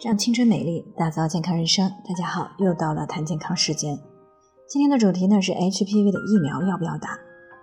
[0.00, 1.90] 让青春美丽，打造健康人生。
[2.08, 3.98] 大家好，又到了谈健康时间。
[4.68, 7.18] 今天的主题呢是 HPV 的疫苗要不要打？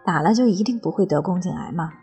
[0.06, 1.94] 打了就一定不会得宫颈癌吗？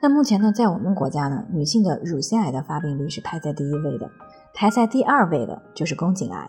[0.00, 4.10] 那目前呢，在我们国家呢，女性的乳腺癌的发病率是排在第一位的，
[4.54, 6.48] 排在第二位的就是宫颈癌。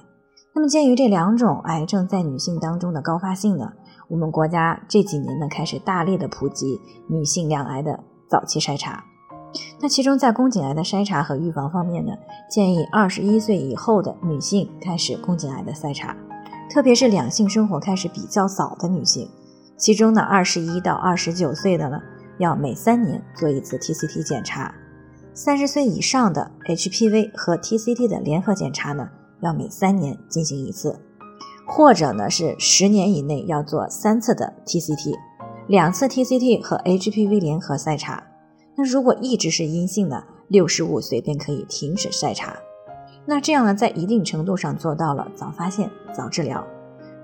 [0.55, 3.73] 那么鉴于这两种癌症在女性当中的高发性呢，
[4.07, 6.79] 我们国家这几年呢开始大力的普及
[7.09, 9.03] 女性两癌的早期筛查。
[9.83, 12.13] 那其中，在宫颈癌的筛查和预防方面呢，
[12.49, 16.15] 建议二十一岁以后的女性开始宫颈癌的筛查，
[16.71, 19.27] 特别是两性生活开始比较早的女性。
[19.75, 21.99] 其中呢，二十一到二十九岁的呢，
[22.37, 24.73] 要每三年做一次 TCT 检查；
[25.33, 29.09] 三十岁以上的 HPV 和 TCT 的联合检查呢，
[29.41, 30.97] 要每三年进行一次，
[31.67, 35.13] 或者呢是十年以内要做三次的 TCT，
[35.67, 38.23] 两次 TCT 和 HPV 联合筛查。
[38.75, 42.57] 那如果一直是阴性的，六十五岁便可以停止筛查。
[43.25, 46.65] 那这样呢，在一定程度上做到了早发现、早治疗。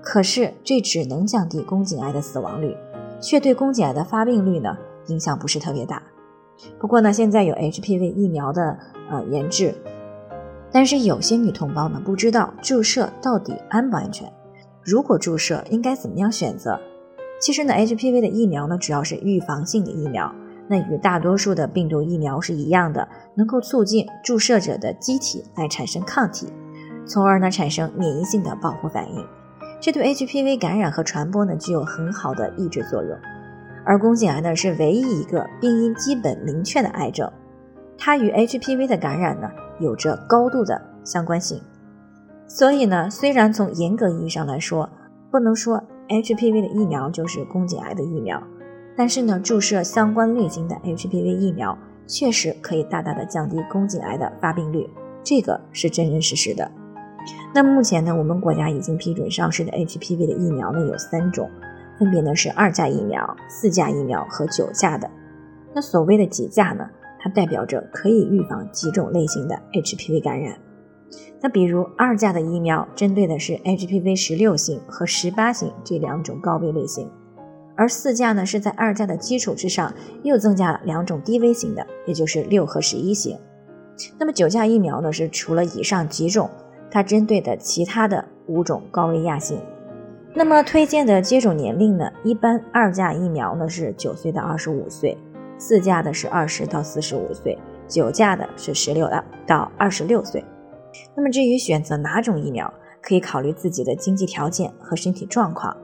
[0.02, 2.74] 可是这只能降低宫颈癌的死亡率，
[3.20, 4.76] 却对宫颈癌的发病率呢
[5.08, 6.02] 影响不是特别大。
[6.78, 8.78] 不过呢，现在有 HPV 疫苗的
[9.10, 9.74] 呃研制，
[10.72, 14.32] 但是有些女同胞呢不知道注射到底安不安全。
[14.82, 16.80] 如果注射，应该怎么样选择？
[17.40, 20.34] 其实呢，HPV 的疫苗呢主要是预防性的疫苗。
[20.70, 26.46] 那与大多数的病毒疫苗是一样的，能够促进注射者的机体来产生抗体，
[27.04, 29.26] 从而呢产生免疫性的保护反应。
[29.80, 33.18] 这对 HPV 感染和传播呢具有很好的抑制作用。
[33.84, 37.28] 而宫颈癌呢是唯一一个病因基本明确的癌症，
[37.98, 41.60] 它与 HPV 的感染呢有着高度的相关性。
[42.46, 44.88] 所以呢，虽然从严格意义上来说，
[45.32, 48.40] 不能说 HPV 的疫苗就是宫颈癌的疫苗。
[49.00, 54.86] 但是呢，注射相关类型的 HPV 疫苗确实可以大大的降低宫颈癌的发病率，
[55.24, 56.70] 这个是真真实实的。
[57.54, 61.48] 那目前呢，我们国家已经批准上市的 HPV 的疫苗呢有三种，
[61.98, 65.10] 分别呢是二价疫苗、四价疫苗和九价的。
[65.72, 66.86] 那所谓的几价呢，
[67.18, 70.58] 它代表着可以预防几种类型的 HPV 感染。
[71.40, 77.10] 那比如二价的疫苗针对的是 HPV 十六型和十八型这两种高危类型。
[77.80, 79.90] 而四价呢，是在二价的基础之上
[80.22, 83.38] 又增加了两种低危型的，也就是六和十一型。
[84.18, 86.50] 那么九价疫苗呢，是除了以上几种，
[86.90, 89.58] 它针对的其他的五种高危亚型。
[90.34, 95.16] 那么推荐的接种年龄呢，一般二价疫苗呢是九岁到二十五岁，
[95.56, 97.56] 四价的是二十到四十五岁，
[97.88, 99.08] 九价的是十六
[99.46, 100.44] 到二十六岁。
[101.16, 102.70] 那么至于选择哪种疫苗，
[103.00, 105.74] 可以考虑自己的经济条件和身体状况。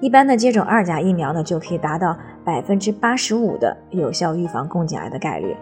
[0.00, 5.54] 一般的接种二价疫苗呢，就可以达到百分之八十五的有效预防宫颈癌的概率，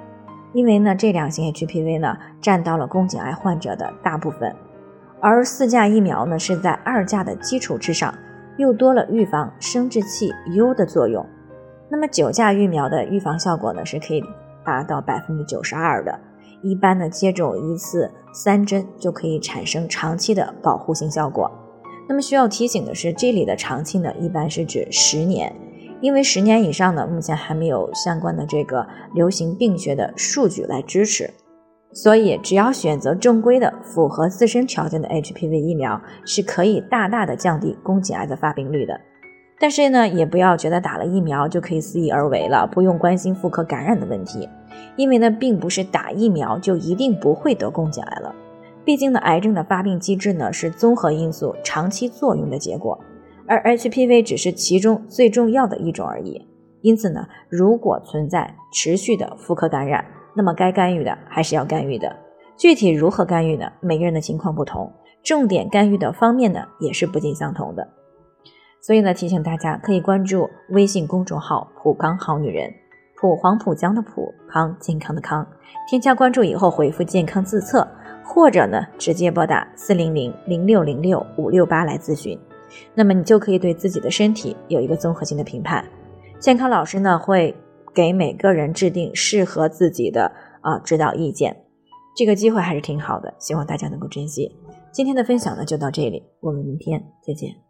[0.52, 4.54] 因为呢这两型 HPV 呢占到了宫颈癌患者的大部分，
[5.20, 8.14] 而四价疫苗呢是在二价的基础之上，
[8.56, 11.26] 又多了预防生殖器疣的作用。
[11.90, 14.22] 那么九价疫苗的预防效果呢是可以
[14.64, 16.16] 达到百分之九十二的，
[16.62, 21.50] 一般呢接种一次三针就可以产生长期的保护性效果。
[22.08, 25.54] 那么需要提醒的是，这里的长期呢，一般是指十年，
[26.00, 31.30] 因为十年以上呢，目前还没有相关的这个流行病学的数据来支持，
[31.92, 38.98] 所以只要选择正规的、符合自身条件的 HPV 疫苗，是可以大大的降低宫颈癌的发病率的。
[39.60, 44.48] 但是呢，也不要觉得打了疫苗就可以肆意而为了，不用关心妇科感染的问题，
[44.96, 48.34] 因为呢，并不是打疫苗就一定不会得宫颈癌了。
[48.88, 52.98] 毕竟呢，癌症的发病机制呢是综合因素长期作用的结果，
[53.46, 56.48] 而 HPV 只是其中最重要的一种而已。
[56.80, 60.02] 因此呢，如果存在持续的妇科感染，
[60.34, 62.16] 那么该干预的还是要干预的。
[62.56, 63.70] 具体如何干预呢？
[63.80, 64.90] 每个人的情况不同，
[65.22, 67.86] 重点干预的方面呢也是不尽相同的。
[68.80, 72.72] 所以呢，提醒大家可以关注微信公众号“普康好女人”，
[73.20, 75.46] 普黄浦江的普康健康的康，
[75.90, 77.86] 添加关注以后回复“健康自测”。
[78.28, 82.38] 或者呢，直接拨打四零零零六零六五六八来咨询，
[82.94, 85.84] 那么你就可以对自己的身体有一个综合性的评判。
[86.38, 87.56] 健康老师呢会
[87.94, 90.30] 给每个人制定适合自己的
[90.60, 91.56] 啊指导意见，
[92.14, 94.54] 这个机会还是挺好的，希望大家能够珍惜。
[94.92, 97.67] 今天的分享呢就到这里，我们明天再见。